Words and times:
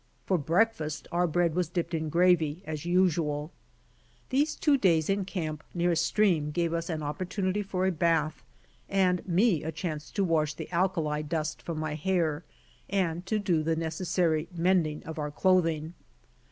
For 0.25 0.39
breakfast 0.39 1.07
our 1.11 1.27
bread 1.27 1.53
was 1.53 1.69
dipped 1.69 1.93
in 1.93 2.09
gravy 2.09 2.63
as 2.65 2.85
usual! 2.85 3.51
These 4.29 4.55
two 4.55 4.75
days 4.75 5.11
in 5.11 5.25
camp 5.25 5.63
near 5.75 5.91
a 5.91 5.95
stream 5.95 6.49
gave 6.49 6.73
us 6.73 6.89
an 6.89 7.03
opportunity 7.03 7.61
for 7.61 7.85
a 7.85 7.91
bath, 7.91 8.43
and 8.89 9.23
me 9.27 9.61
a 9.63 9.71
chance 9.71 10.09
to 10.13 10.23
wash 10.23 10.55
the 10.55 10.71
alkali 10.71 11.21
dust 11.21 11.61
from 11.61 11.77
my 11.77 11.93
hair, 11.93 12.43
and 12.89 13.27
to 13.27 13.37
do 13.37 13.61
the 13.61 13.75
necessary 13.75 14.47
mending 14.55 15.03
of 15.03 15.19
our 15.19 15.29
clothing. 15.29 15.93